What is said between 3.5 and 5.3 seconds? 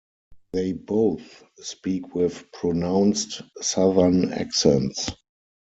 Southern accents.